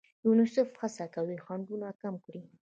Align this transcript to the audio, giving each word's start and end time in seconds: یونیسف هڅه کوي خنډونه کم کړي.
یونیسف 0.25 0.69
هڅه 0.81 1.05
کوي 1.15 1.37
خنډونه 1.45 1.87
کم 2.01 2.15
کړي. 2.25 2.41